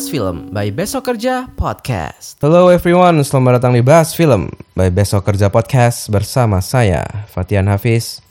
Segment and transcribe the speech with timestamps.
[0.00, 2.40] Bahas Film by Besok Kerja Podcast.
[2.40, 8.24] Hello everyone, selamat datang di Bahas Film by Besok Kerja Podcast bersama saya, Fatian Hafiz.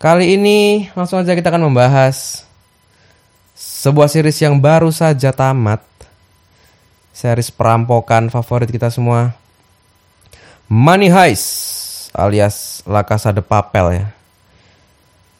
[0.00, 2.48] Kali ini langsung aja kita akan membahas
[3.52, 5.84] sebuah series yang baru saja tamat.
[7.12, 9.36] Series perampokan favorit kita semua.
[10.64, 14.06] Money Heist alias La Casa de Papel ya.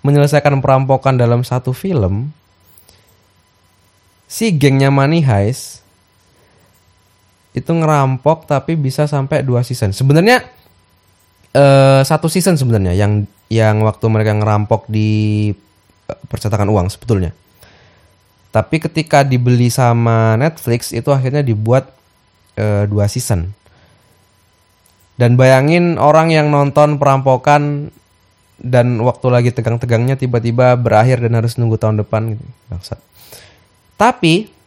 [0.03, 2.35] menyelesaikan perampokan dalam satu film,
[4.27, 5.87] si gengnya Money Heist
[7.55, 9.95] itu ngerampok tapi bisa sampai dua season.
[9.95, 10.45] Sebenarnya
[11.55, 15.51] eh, satu season sebenarnya yang yang waktu mereka ngerampok di
[16.07, 17.31] eh, percetakan uang sebetulnya.
[18.51, 21.91] Tapi ketika dibeli sama Netflix itu akhirnya dibuat
[22.55, 23.51] eh, dua season.
[25.17, 27.89] Dan bayangin orang yang nonton perampokan
[28.57, 32.45] dan waktu lagi tegang-tegangnya tiba-tiba berakhir dan harus nunggu tahun depan gitu.
[32.69, 32.99] Bangsat.
[33.97, 34.57] Tapi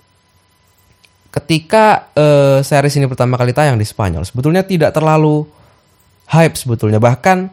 [1.30, 5.46] ketika eh, series ini pertama kali tayang di Spanyol sebetulnya tidak terlalu
[6.26, 7.50] hype sebetulnya bahkan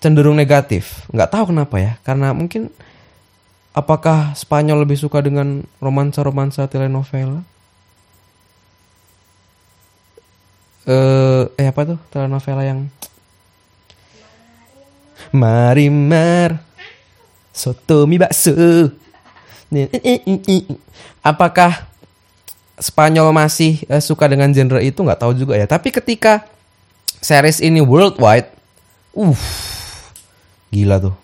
[0.00, 1.04] cenderung negatif.
[1.12, 2.68] Nggak tahu kenapa ya karena mungkin
[3.76, 7.44] apakah Spanyol lebih suka dengan romansa romansa telenovela?
[10.86, 11.98] Eh eh apa tuh?
[12.14, 12.86] Telenovela yang
[15.34, 16.62] Marimar
[17.50, 18.52] Soto mi bakso.
[21.24, 21.88] Apakah
[22.76, 25.00] Spanyol masih eh, suka dengan genre itu?
[25.00, 25.64] Nggak tahu juga ya.
[25.64, 26.44] Tapi ketika
[27.24, 28.52] series ini worldwide,
[29.16, 29.34] uh,
[30.76, 31.16] gila tuh.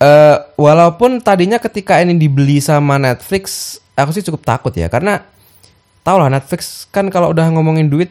[0.00, 4.88] Eh, walaupun tadinya ketika ini dibeli sama Netflix, aku sih cukup takut ya.
[4.88, 5.20] Karena
[6.00, 8.10] tau lah Netflix kan kalau udah ngomongin duit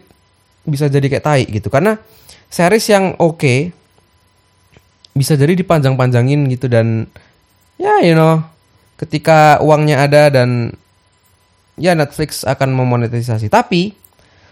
[0.69, 1.67] bisa jadi kayak tai gitu.
[1.73, 1.97] Karena
[2.47, 3.73] series yang oke
[5.17, 7.09] bisa jadi dipanjang-panjangin gitu dan
[7.75, 8.39] ya you know
[8.95, 10.71] ketika uangnya ada dan
[11.73, 13.49] ya Netflix akan memonetisasi.
[13.49, 13.97] Tapi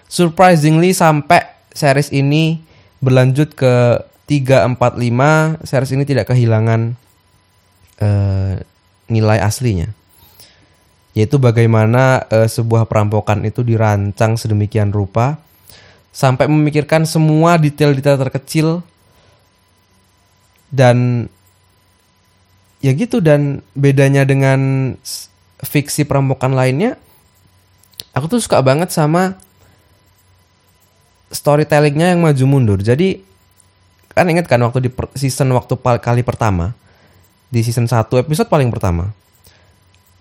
[0.10, 2.66] surprisingly sampai series ini
[2.98, 6.94] berlanjut ke 3 4 5 series ini tidak kehilangan
[8.04, 8.56] eh,
[9.08, 9.90] nilai aslinya.
[11.16, 15.40] Yaitu bagaimana eh, sebuah perampokan itu dirancang sedemikian rupa
[16.12, 18.68] sampai memikirkan semua detail-detail terkecil
[20.68, 21.30] dan
[22.84, 24.94] ya gitu dan bedanya dengan
[25.64, 27.00] fiksi perampokan lainnya
[28.12, 29.38] aku tuh suka banget sama
[31.30, 32.80] storytellingnya yang maju mundur.
[32.80, 33.20] Jadi
[34.18, 36.74] kan inget kan waktu di per- season waktu kali pertama?
[37.54, 39.14] Di season 1 episode paling pertama.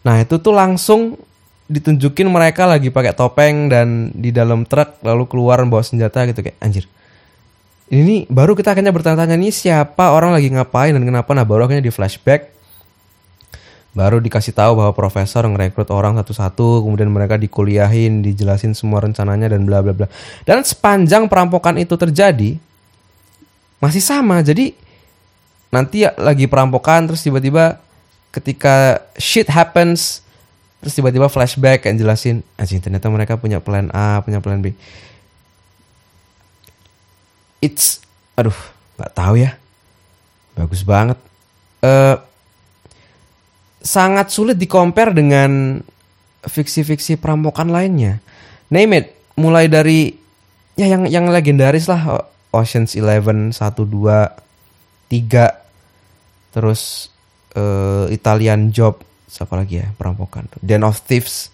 [0.05, 1.19] Nah itu tuh langsung
[1.67, 6.55] ditunjukin mereka lagi pakai topeng dan di dalam truk lalu keluar bawa senjata gitu kayak
[6.63, 6.87] anjir
[7.87, 10.11] ini baru kita akhirnya bertanya-tanya nih siapa?
[10.11, 11.31] Orang lagi ngapain dan kenapa?
[11.39, 12.51] Nah baru akhirnya di flashback.
[13.95, 19.63] Baru dikasih tahu bahwa profesor ngerekrut orang satu-satu kemudian mereka dikuliahin dijelasin semua rencananya dan
[19.65, 20.11] bla bla bla.
[20.43, 22.59] Dan sepanjang perampokan itu terjadi
[23.83, 24.73] masih sama jadi
[25.69, 27.83] nanti ya lagi perampokan terus tiba-tiba
[28.33, 30.25] ketika shit happens
[30.81, 34.77] terus tiba-tiba flashback kayak jelasin anjing ternyata mereka punya plan A punya plan B.
[37.65, 38.05] It's
[38.37, 38.57] aduh
[39.01, 39.57] nggak tahu ya.
[40.55, 41.19] Bagus banget.
[41.81, 42.17] Eh
[43.81, 45.81] sangat sulit di compare dengan
[46.45, 48.21] fiksi-fiksi perampokan lainnya.
[48.69, 49.07] Name it
[49.41, 50.13] mulai dari
[50.77, 54.33] ya yang yang legendaris lah Ocean's Eleven satu dua
[55.13, 55.63] tiga.
[56.57, 57.13] Terus
[57.53, 61.53] eh, Italian Job siapa lagi ya perampokan Den of Thieves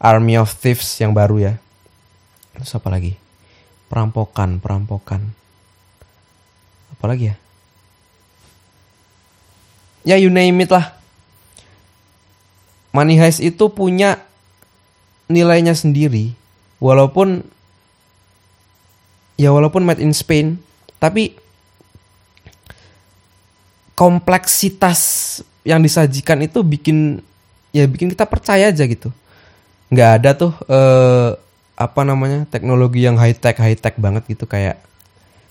[0.00, 1.54] Army of Thieves yang baru ya.
[2.56, 3.14] Terus apa lagi?
[3.92, 5.22] Perampokan perampokan.
[6.96, 7.36] Apa lagi ya?
[10.00, 10.96] Ya you name it lah.
[12.96, 14.24] Money Heist itu punya
[15.28, 16.32] nilainya sendiri.
[16.80, 17.44] Walaupun
[19.40, 20.60] ya walaupun made in Spain
[21.00, 21.32] tapi
[23.96, 25.00] kompleksitas
[25.64, 27.20] yang disajikan itu bikin
[27.72, 29.08] ya bikin kita percaya aja gitu.
[29.92, 31.30] Nggak ada tuh eh,
[31.76, 34.80] apa namanya teknologi yang high tech high tech banget gitu kayak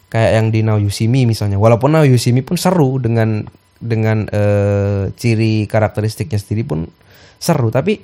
[0.09, 0.89] kayak yang di Now You
[1.25, 1.57] misalnya.
[1.57, 3.45] Walaupun Now You pun seru dengan
[3.77, 6.89] dengan eh, ciri karakteristiknya sendiri pun
[7.39, 8.01] seru tapi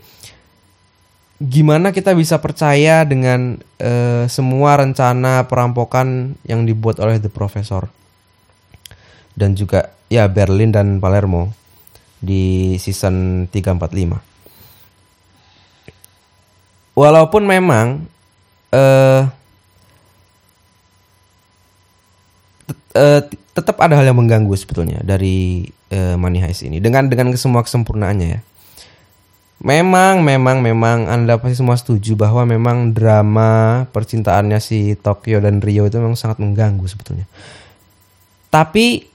[1.35, 7.91] gimana kita bisa percaya dengan eh, semua rencana perampokan yang dibuat oleh The Professor
[9.35, 11.51] dan juga ya Berlin dan Palermo
[12.23, 14.15] di season 345.
[16.95, 18.07] Walaupun memang
[18.71, 19.27] eh,
[23.55, 28.27] tetap ada hal yang mengganggu sebetulnya dari eh, Money Heist ini dengan dengan semua kesempurnaannya
[28.31, 28.39] ya.
[29.63, 35.88] Memang, memang, memang Anda pasti semua setuju bahwa memang drama percintaannya si Tokyo dan Rio
[35.88, 37.24] itu memang sangat mengganggu sebetulnya.
[38.52, 39.07] Tapi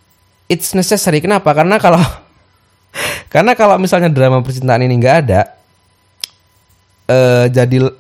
[0.49, 1.21] it's necessary.
[1.21, 1.53] Kenapa?
[1.53, 2.01] Karena kalau
[3.33, 5.41] karena kalau misalnya drama percintaan ini nggak ada,
[7.05, 7.93] eh jadi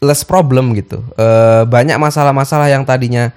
[0.00, 1.04] less problem gitu.
[1.14, 3.30] Eh banyak masalah-masalah yang tadinya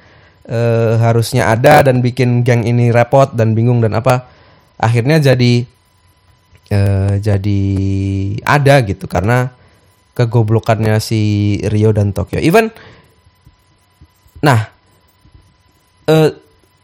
[0.48, 4.32] eh, harusnya ada dan bikin geng ini repot dan bingung dan apa,
[4.80, 5.68] akhirnya jadi
[6.70, 7.62] eh, jadi
[8.46, 9.52] ada gitu karena
[10.14, 12.38] kegoblokannya si Rio dan Tokyo.
[12.40, 12.70] Even
[14.44, 14.70] nah
[16.08, 16.32] eh,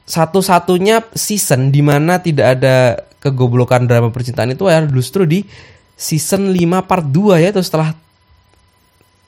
[0.09, 5.45] satu-satunya season di mana tidak ada kegoblokan drama percintaan itu adalah justru di
[5.93, 7.93] season 5 part 2 ya itu setelah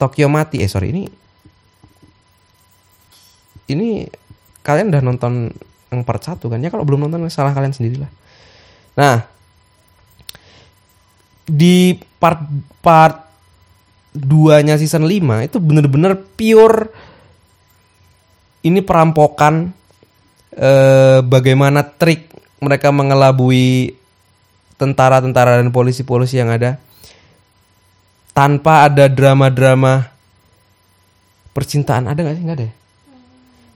[0.00, 0.58] Tokyo mati.
[0.64, 1.06] Eh sorry ini
[3.70, 4.08] ini
[4.66, 5.54] kalian udah nonton
[5.92, 8.10] yang part 1 kan ya kalau belum nonton salah kalian sendirilah.
[8.98, 9.24] Nah,
[11.46, 12.40] di part
[12.84, 13.16] part
[14.12, 16.92] 2-nya season 5 itu bener-bener pure
[18.62, 19.72] ini perampokan
[20.54, 22.30] eh, bagaimana trik
[22.62, 23.96] mereka mengelabui
[24.78, 26.78] tentara-tentara dan polisi-polisi yang ada
[28.30, 30.08] tanpa ada drama-drama
[31.52, 32.74] percintaan ada nggak sih nggak ada ya?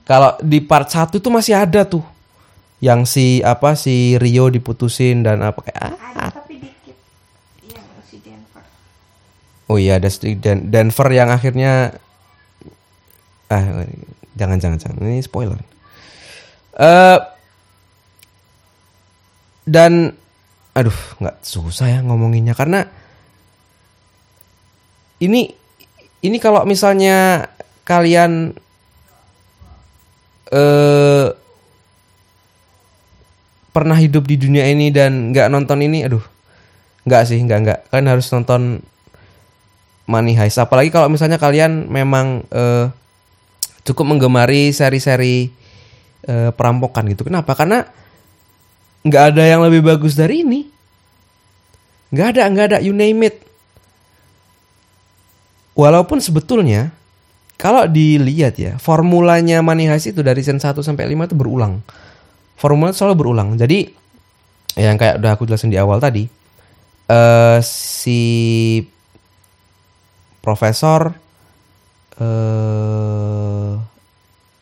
[0.07, 2.05] kalau di part 1 tuh masih ada tuh
[2.77, 6.97] yang si apa si Rio diputusin dan apa kayak ah, Ada tapi dikit.
[7.65, 8.63] Yang si Denver.
[9.67, 10.07] Oh iya ada
[10.39, 11.91] Dan Denver yang akhirnya
[13.47, 13.63] ah
[14.35, 15.59] jangan jangan jangan ini spoiler.
[16.79, 17.19] Eh
[19.67, 20.15] dan
[20.71, 22.87] aduh nggak susah ya ngomonginnya karena
[25.19, 25.51] ini
[26.23, 27.49] ini kalau misalnya
[27.83, 28.55] kalian
[30.53, 31.27] eh
[33.75, 36.23] pernah hidup di dunia ini dan nggak nonton ini aduh
[37.03, 38.81] nggak sih nggak nggak kalian harus nonton
[40.07, 40.57] Money Heist.
[40.57, 42.87] Apalagi kalau misalnya kalian memang eh,
[43.83, 45.51] cukup menggemari seri-seri
[46.23, 47.27] eh, perampokan gitu.
[47.27, 47.53] Kenapa?
[47.53, 47.83] Karena
[49.03, 50.61] nggak ada yang lebih bagus dari ini.
[52.15, 52.77] Nggak ada nggak ada.
[52.79, 53.43] You name it.
[55.77, 56.89] Walaupun sebetulnya
[57.59, 61.83] kalau dilihat ya formulanya Money Heist itu dari season 1 sampai 5 itu berulang.
[62.57, 63.53] Formula selalu berulang.
[63.59, 63.85] Jadi
[64.77, 66.29] yang kayak udah aku jelasin di awal tadi
[67.07, 68.21] eh si
[70.41, 71.13] profesor
[72.17, 73.77] eh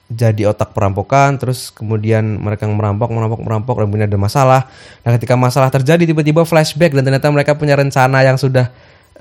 [0.06, 4.62] jadi otak perampokan terus kemudian mereka merampok merampok merampok dan kemudian ada masalah.
[5.02, 8.70] Nah ketika masalah terjadi tiba-tiba flashback dan ternyata mereka punya rencana yang sudah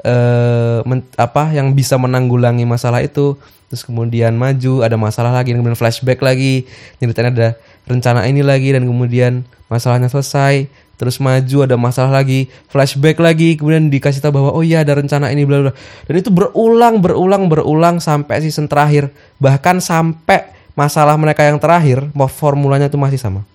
[0.05, 3.35] eh men- apa yang bisa menanggulangi masalah itu.
[3.73, 6.69] Terus kemudian maju ada masalah lagi kemudian flashback lagi.
[7.01, 7.57] Nyeritain ada
[7.89, 9.43] rencana ini lagi dan kemudian
[9.73, 14.87] masalahnya selesai terus maju ada masalah lagi flashback lagi kemudian dikasih tahu bahwa oh iya
[14.87, 15.73] ada rencana ini bla bla
[16.07, 19.09] dan itu berulang berulang berulang sampai season terakhir.
[19.41, 23.47] Bahkan sampai masalah mereka yang terakhir mau formulanya itu masih sama.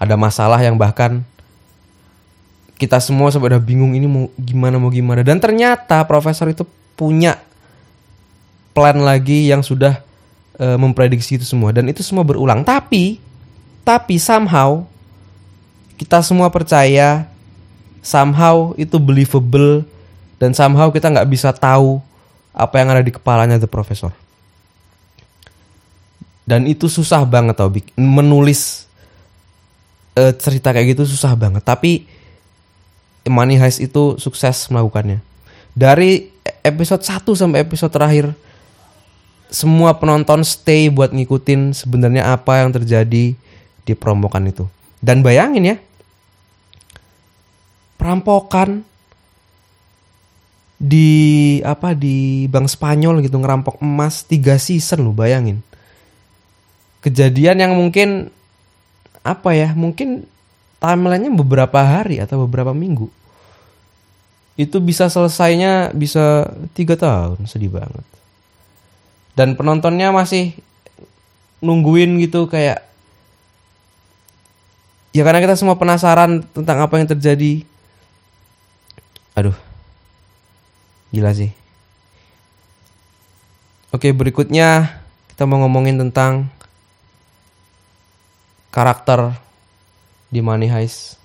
[0.00, 1.20] Ada masalah yang bahkan
[2.80, 5.20] kita semua sampai udah bingung ini mau gimana mau gimana.
[5.20, 6.64] Dan ternyata profesor itu
[6.96, 7.36] punya
[8.72, 10.00] plan lagi yang sudah
[10.56, 11.70] eh, memprediksi itu semua.
[11.70, 12.64] Dan itu semua berulang.
[12.64, 13.20] Tapi
[13.84, 14.89] tapi somehow
[16.00, 17.28] kita semua percaya
[18.00, 19.84] somehow itu believable
[20.40, 22.00] dan somehow kita nggak bisa tahu
[22.56, 24.08] apa yang ada di kepalanya the professor.
[26.48, 27.68] Dan itu susah banget tau
[28.00, 28.88] menulis
[30.16, 31.60] eh, cerita kayak gitu susah banget.
[31.60, 32.08] Tapi
[33.28, 35.20] Money Heist itu sukses melakukannya.
[35.76, 36.32] Dari
[36.64, 38.32] episode 1 sampai episode terakhir
[39.52, 43.36] semua penonton stay buat ngikutin sebenarnya apa yang terjadi
[43.84, 44.64] di perampokan itu.
[44.98, 45.76] Dan bayangin ya
[48.00, 48.80] perampokan
[50.80, 55.60] di apa di Bank Spanyol gitu ngerampok emas tiga season lu bayangin.
[57.04, 58.32] Kejadian yang mungkin
[59.20, 60.24] apa ya mungkin
[60.80, 63.12] timelinenya beberapa hari atau beberapa minggu.
[64.56, 68.06] Itu bisa selesainya bisa tiga tahun sedih banget.
[69.36, 70.56] Dan penontonnya masih
[71.60, 72.80] nungguin gitu kayak
[75.12, 77.68] ya karena kita semua penasaran tentang apa yang terjadi
[79.40, 79.56] aduh
[81.08, 81.48] gila sih
[83.96, 85.00] oke berikutnya
[85.32, 86.52] kita mau ngomongin tentang
[88.70, 89.34] karakter
[90.30, 91.18] di Money Heist.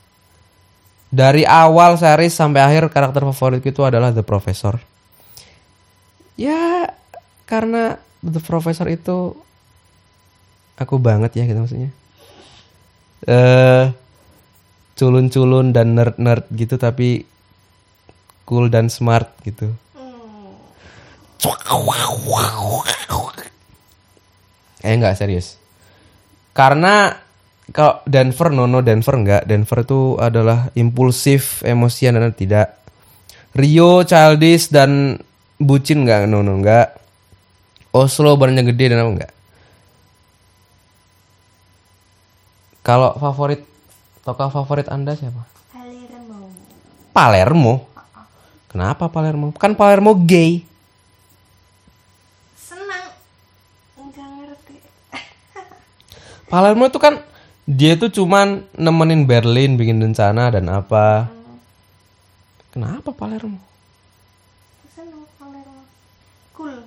[1.16, 4.76] Dari awal series sampai akhir karakter favoritku itu adalah The Professor.
[6.36, 6.92] Ya
[7.48, 9.38] karena The Professor itu
[10.76, 11.92] aku banget ya gitu maksudnya.
[13.30, 13.86] Eh
[14.96, 17.28] culun-culun dan nerd-nerd gitu tapi
[18.46, 19.74] cool dan smart gitu.
[24.86, 25.58] Eh enggak serius.
[26.56, 27.26] Karena
[27.74, 32.78] kalau Denver nono Denver enggak Denver itu adalah impulsif emosian dan tidak
[33.56, 35.18] Rio childish dan
[35.58, 36.94] bucin enggak nono enggak
[37.96, 39.32] Oslo badannya gede dan apa enggak
[42.86, 43.66] kalau favorit
[44.22, 45.42] tokoh favorit anda siapa
[45.74, 46.54] Palermo.
[47.10, 47.74] Palermo
[48.76, 50.68] kenapa Palermo kan Palermo gay
[52.60, 53.08] Senang.
[53.96, 54.76] Enggak ngerti.
[56.52, 57.24] Palermo itu kan
[57.64, 61.32] dia itu cuman nemenin Berlin bikin rencana dan apa
[62.76, 63.64] kenapa Palermo
[64.92, 65.88] Senang Palermo.
[66.52, 66.84] Cool.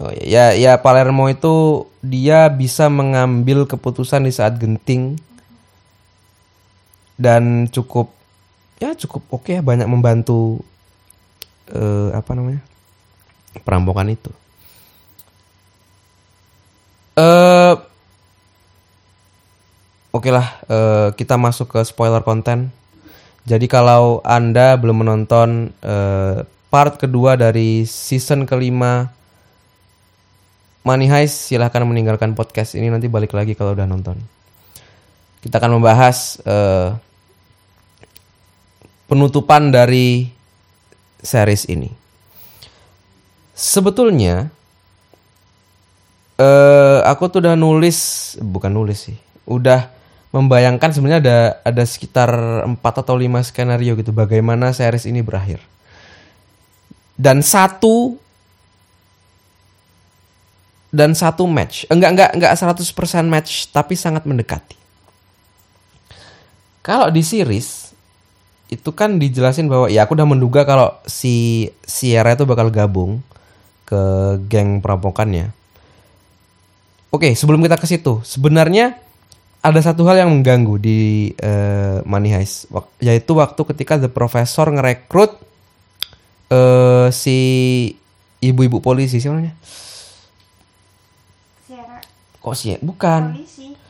[0.00, 5.20] Oh ya, ya Palermo itu dia bisa mengambil keputusan di saat genting
[7.20, 8.21] dan cukup
[8.82, 10.58] ya cukup oke ya banyak membantu
[11.70, 12.62] eh, apa namanya
[13.62, 14.30] perampokan itu.
[17.14, 17.92] Eh
[20.12, 22.68] Oke lah, eh, kita masuk ke spoiler konten.
[23.48, 29.08] Jadi kalau anda belum menonton eh, part kedua dari season kelima
[30.84, 34.20] Money Heist, silahkan meninggalkan podcast ini nanti balik lagi kalau udah nonton.
[35.40, 36.92] Kita akan membahas eh,
[39.12, 40.24] penutupan dari
[41.20, 41.92] series ini.
[43.52, 44.48] Sebetulnya
[46.40, 49.92] eh aku tuh udah nulis, bukan nulis sih, udah
[50.32, 52.32] membayangkan sebenarnya ada ada sekitar
[52.64, 55.60] 4 atau 5 skenario gitu bagaimana series ini berakhir.
[57.12, 58.16] Dan satu
[60.88, 61.84] dan satu match.
[61.92, 64.80] Enggak enggak enggak 100% match tapi sangat mendekati.
[66.80, 67.81] Kalau di series
[68.72, 73.20] itu kan dijelasin bahwa ya aku udah menduga kalau si Sierra itu bakal gabung
[73.84, 74.00] ke
[74.48, 75.52] geng perampokannya.
[77.12, 78.96] Oke, sebelum kita ke situ, sebenarnya
[79.60, 82.72] ada satu hal yang mengganggu di uh, Money Heist,
[83.04, 85.52] yaitu waktu ketika The Professor ngerekrut
[86.52, 87.38] eh si
[88.40, 89.54] ibu-ibu polisi siapa namanya?
[91.68, 92.00] Sierra.
[92.40, 92.80] Kok sih?
[92.80, 93.36] Bukan.
[93.36, 93.81] Polisi.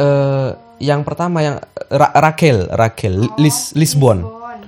[0.00, 0.48] Eh
[0.80, 1.60] yang pertama yang
[1.92, 4.24] Ra- Raquel, Raquel, Oh, Lis, Lisbon.
[4.24, 4.60] Lisbon.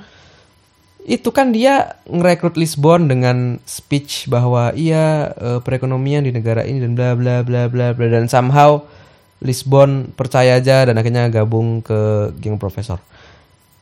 [1.03, 6.93] Itu kan dia ngerekrut Lisbon dengan speech bahwa iya eh, perekonomian di negara ini dan
[6.95, 8.85] bla bla bla bla bla dan somehow
[9.43, 13.03] Lisbon percaya aja dan akhirnya gabung ke geng profesor.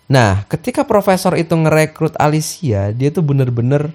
[0.09, 3.93] Nah, ketika profesor itu ngerekrut Alicia, dia tuh bener-bener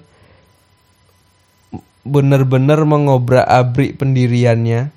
[2.06, 4.94] bener-bener mengobrak-abrik pendiriannya.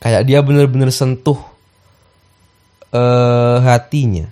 [0.00, 1.38] Kayak dia bener-bener sentuh
[2.92, 4.28] eh hatinya.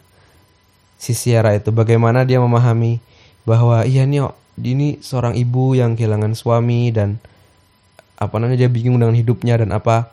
[1.00, 2.96] Si Sierra itu bagaimana dia memahami
[3.44, 7.20] bahwa iya nih oh, ini seorang ibu yang kehilangan suami dan
[8.16, 10.08] apa namanya dia bingung dengan hidupnya dan apa.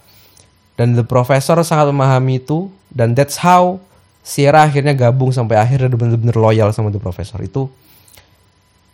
[0.75, 3.77] Dan The Professor sangat memahami itu dan that's how
[4.21, 7.69] Sierra akhirnya gabung sampai akhirnya bener-bener loyal sama The Professor itu.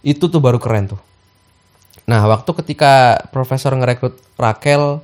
[0.06, 1.02] Itu tuh baru keren tuh.
[2.08, 5.04] Nah, waktu ketika Profesor ngerekrut Raquel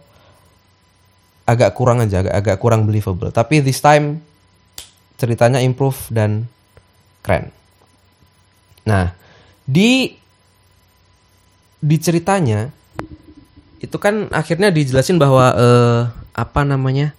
[1.43, 3.31] agak kurang aja, agak, agak kurang believable.
[3.31, 4.23] Tapi this time
[5.19, 6.47] ceritanya improve dan
[7.23, 7.51] keren.
[8.83, 9.15] Nah,
[9.63, 10.19] di
[11.83, 12.71] di ceritanya
[13.83, 17.11] itu kan akhirnya dijelasin bahwa eh, apa namanya?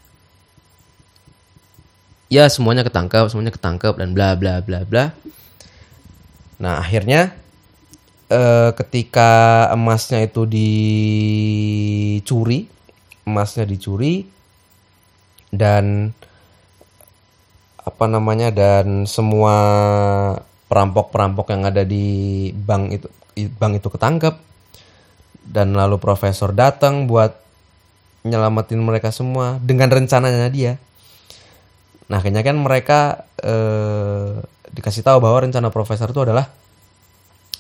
[2.33, 5.13] Ya semuanya ketangkep, semuanya ketangkep dan bla bla bla bla.
[6.57, 7.37] Nah, akhirnya
[8.33, 12.65] eh, ketika emasnya itu dicuri,
[13.25, 14.29] emasnya dicuri
[15.53, 16.13] dan
[17.85, 19.57] apa namanya dan semua
[20.69, 23.07] perampok-perampok yang ada di bank itu
[23.61, 24.35] bank itu ketangkep
[25.45, 27.37] dan lalu profesor datang buat
[28.25, 30.81] nyelamatin mereka semua dengan rencananya dia.
[32.09, 34.41] Nah, akhirnya kan mereka eh,
[34.73, 36.49] dikasih tahu bahwa rencana profesor itu adalah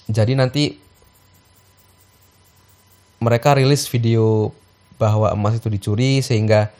[0.09, 0.80] jadi nanti
[3.21, 4.52] mereka rilis video
[4.97, 6.71] bahwa emas itu dicuri sehingga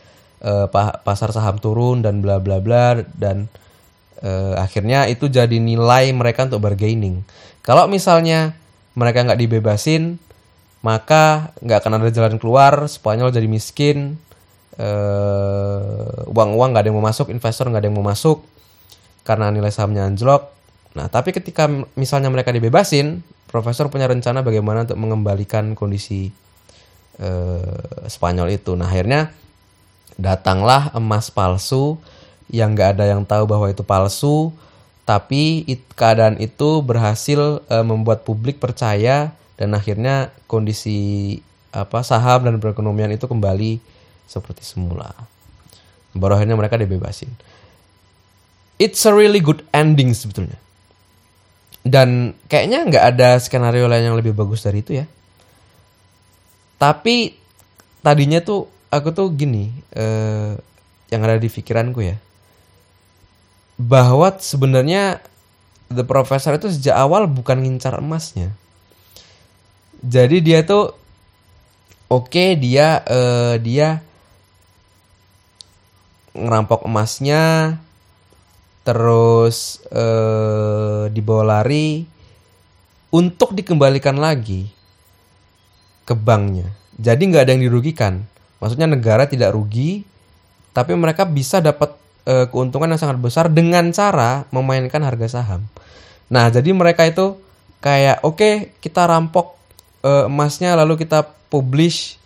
[0.43, 3.47] eh, pa- pasar saham turun dan bla bla bla dan
[4.23, 7.25] eh, akhirnya itu jadi nilai mereka untuk bargaining.
[7.65, 8.53] Kalau misalnya
[8.95, 10.21] mereka nggak dibebasin,
[10.85, 12.87] maka nggak akan ada jalan keluar.
[12.87, 14.21] Spanyol jadi miskin,
[14.77, 18.45] eh, uang-uang nggak ada yang mau masuk, investor nggak ada yang mau masuk
[19.25, 20.53] karena nilai sahamnya anjlok.
[20.95, 21.67] Nah, tapi ketika
[21.99, 26.31] misalnya mereka dibebasin, profesor punya rencana bagaimana untuk mengembalikan kondisi
[27.19, 28.75] eh, Spanyol itu.
[28.79, 29.31] Nah, akhirnya
[30.15, 31.99] datanglah emas palsu
[32.53, 34.55] yang nggak ada yang tahu bahwa itu palsu,
[35.05, 41.39] tapi it- keadaan itu berhasil eh, membuat publik percaya dan akhirnya kondisi
[41.75, 43.83] apa saham dan perekonomian itu kembali
[44.31, 45.11] seperti semula.
[46.15, 47.31] Baru akhirnya mereka dibebasin.
[48.79, 50.59] It's a really good ending sebetulnya.
[51.85, 55.07] Dan kayaknya nggak ada skenario lain yang lebih bagus dari itu ya.
[56.85, 57.33] Tapi
[58.05, 60.53] tadinya tuh aku tuh gini, eh,
[61.09, 62.21] yang ada di pikiranku ya,
[63.81, 65.25] bahwa sebenarnya
[65.89, 68.53] The Professor itu sejak awal bukan ngincar emasnya.
[70.05, 70.93] Jadi dia tuh
[72.13, 74.05] oke dia eh, dia
[76.37, 77.81] ngerampok emasnya,
[78.85, 82.05] terus eh, dibawa lari
[83.09, 84.74] untuk dikembalikan lagi
[86.05, 86.69] ke banknya.
[87.01, 88.23] Jadi nggak ada yang dirugikan.
[88.63, 90.07] Maksudnya negara tidak rugi,
[90.73, 95.67] tapi mereka bisa dapat eh, keuntungan yang sangat besar dengan cara memainkan harga saham.
[96.33, 97.37] Nah, jadi mereka itu
[97.85, 99.57] kayak oke kita rampok
[100.01, 102.17] eh, emasnya lalu kita publish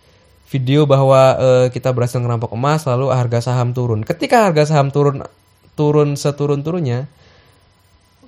[0.47, 4.01] video bahwa eh, kita berhasil ngerampok emas lalu harga saham turun.
[4.07, 5.25] Ketika harga saham turun
[5.79, 7.07] turun seturun-turunnya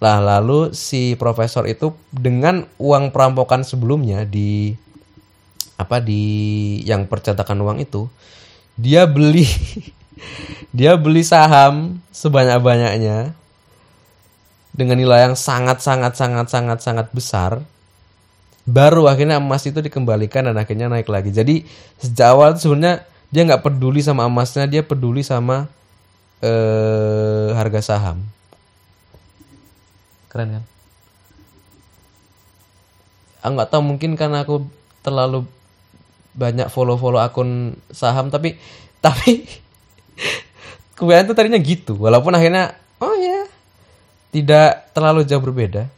[0.01, 4.73] lah lalu si profesor itu dengan uang perampokan sebelumnya di
[5.81, 6.21] apa di
[6.85, 8.05] yang percetakan uang itu
[8.77, 9.49] dia beli
[10.77, 13.33] dia beli saham sebanyak-banyaknya
[14.71, 17.59] dengan nilai yang sangat sangat sangat sangat sangat besar.
[18.63, 21.33] Baru akhirnya emas itu dikembalikan dan akhirnya naik lagi.
[21.33, 21.65] Jadi
[21.99, 25.67] sejak awal sebenarnya dia nggak peduli sama emasnya dia peduli sama
[26.39, 28.23] eh, harga saham.
[30.31, 30.63] Keren kan?
[33.41, 34.63] Aku nggak tahu mungkin karena aku
[35.01, 35.49] terlalu
[36.31, 38.55] banyak follow-follow akun saham tapi
[39.03, 39.43] tapi
[40.95, 43.49] kebanyakan tuh tadinya gitu walaupun akhirnya oh ya
[44.31, 45.91] tidak terlalu jauh berbeda.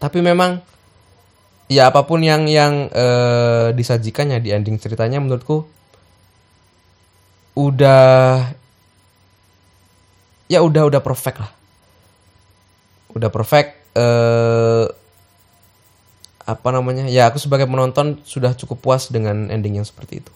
[0.00, 0.60] Tapi memang
[1.68, 5.68] ya apa pun yang yang eh, disajikannya di ending ceritanya menurutku
[7.54, 8.50] udah
[10.48, 11.52] ya udah udah perfect lah.
[13.14, 15.03] Udah perfect eh
[16.44, 20.32] apa namanya ya aku sebagai penonton sudah cukup puas dengan ending yang seperti itu.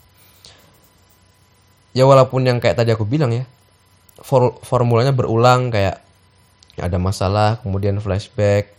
[1.97, 3.45] Ya walaupun yang kayak tadi aku bilang ya
[4.21, 6.01] for- formulanya berulang kayak
[6.79, 8.71] ada masalah kemudian flashback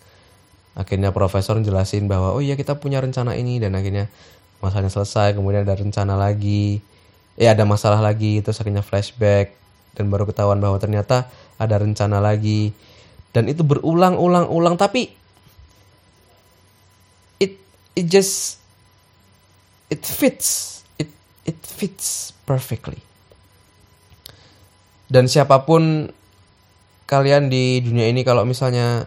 [0.73, 4.07] akhirnya profesor jelasin bahwa oh iya kita punya rencana ini dan akhirnya
[4.63, 6.79] masalahnya selesai kemudian ada rencana lagi
[7.35, 9.59] eh ada masalah lagi terus akhirnya flashback
[9.99, 11.27] dan baru ketahuan bahwa ternyata
[11.59, 12.71] ada rencana lagi.
[13.35, 15.11] Dan itu berulang-ulang-ulang tapi
[17.99, 18.63] it just
[19.91, 21.11] it fits it
[21.43, 23.03] it fits perfectly
[25.11, 26.07] dan siapa pun
[27.03, 29.03] kalian di dunia ini kalau misalnya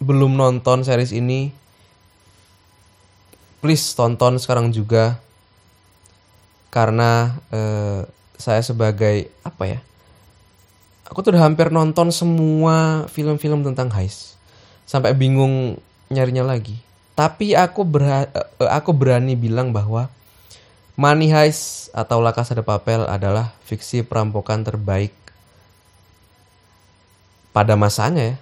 [0.00, 1.52] belum nonton series ini
[3.58, 5.18] please tonton sekarang juga
[6.70, 8.06] karena eh,
[8.38, 9.80] saya sebagai apa ya?
[11.10, 14.38] Aku tuh udah hampir nonton semua film-film tentang heist.
[14.86, 16.76] Sampai bingung nyarinya lagi.
[17.18, 20.06] Tapi aku berha- eh, aku berani bilang bahwa
[20.98, 25.14] Money Heist atau La Casa de Papel adalah fiksi perampokan terbaik
[27.54, 28.36] pada masanya ya.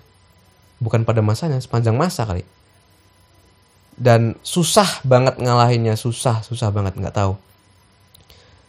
[0.76, 2.44] Bukan pada masanya, sepanjang masa kali.
[3.96, 7.33] Dan susah banget ngalahinnya, susah, susah banget nggak tahu.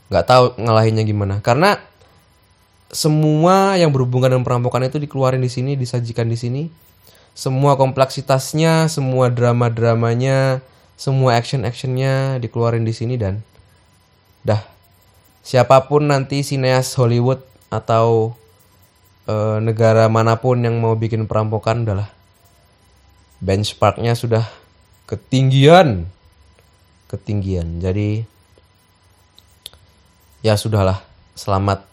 [0.07, 1.43] Nggak tahu ngalahinnya gimana.
[1.43, 1.75] Karena
[2.87, 6.63] semua yang berhubungan dengan perampokan itu dikeluarin di sini, disajikan di sini.
[7.37, 10.65] Semua kompleksitasnya, semua drama-dramanya,
[10.97, 13.45] semua action-actionnya dikeluarin di sini dan
[14.41, 14.65] dah.
[15.45, 18.33] Siapa pun nanti sineas Hollywood atau
[19.29, 22.09] eh, negara mana pun yang mau bikin perampokan udahlah.
[23.37, 24.49] Benchmarknya sudah
[25.05, 26.09] ketinggian.
[27.05, 27.77] Ketinggian.
[27.77, 28.25] Jadi
[30.41, 31.05] ya sudahlah.
[31.37, 31.85] Selamat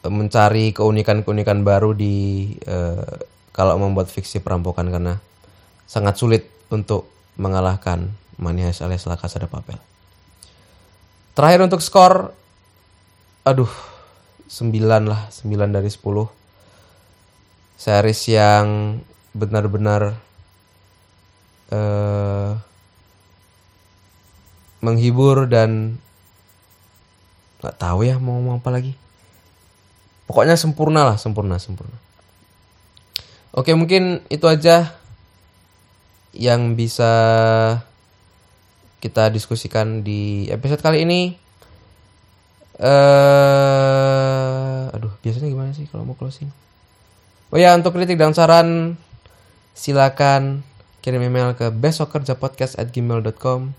[0.00, 5.22] eh, mencari keunikan-keunikan baru di eh, kalau membuat fiksi perampokan karena
[5.86, 7.06] sangat sulit untuk
[7.38, 9.78] mengalahkan Heist alias La Casa Papel.
[11.38, 12.34] Terakhir untuk skor
[13.46, 13.70] aduh
[14.50, 14.74] 9
[15.06, 16.26] lah, 9 dari 10.
[17.78, 18.98] Series yang
[19.34, 20.18] benar-benar
[21.70, 22.52] eh
[24.84, 25.96] menghibur dan
[27.64, 28.92] nggak tahu ya mau ngomong apa lagi.
[30.28, 31.96] Pokoknya sempurna lah, sempurna, sempurna.
[33.54, 34.98] Oke, mungkin itu aja
[36.34, 37.06] yang bisa
[38.98, 41.38] kita diskusikan di episode kali ini.
[42.74, 46.50] eh aduh, biasanya gimana sih kalau mau closing?
[47.54, 48.98] Oh ya, untuk kritik dan saran
[49.78, 50.66] silakan
[50.98, 53.70] kirim email ke besokkerjapodcast@gmail.com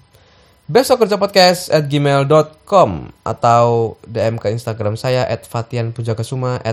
[0.71, 2.89] besokkerjapodcast@gmail.com
[3.27, 6.63] atau DM ke Instagram saya @fatianpujakesuma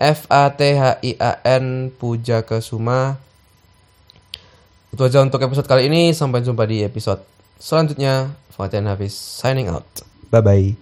[0.00, 3.20] F A T H I A N Pujakesuma.
[4.90, 6.16] Itu aja untuk episode kali ini.
[6.16, 7.20] Sampai jumpa di episode
[7.60, 8.32] selanjutnya.
[8.56, 9.84] Fatian Hafiz signing out.
[10.32, 10.72] Bye bye.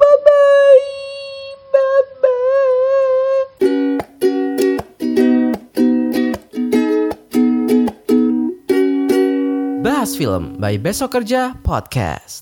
[0.00, 0.84] Bye bye.
[1.68, 2.42] Bye bye.
[9.84, 12.40] Bahas Film by Besok Kerja Podcast.